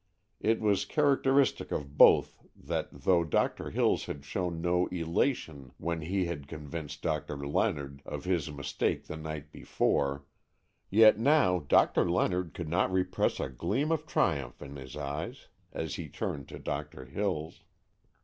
[0.39, 6.25] It was characteristic of both that though Doctor Hills had shown no elation when he
[6.25, 10.25] had convinced Doctor Leonard of his mistake the night before,
[10.89, 15.93] yet now Doctor Leonard could not repress a gleam of triumph in his eyes as
[15.97, 17.61] he turned to Doctor Hills.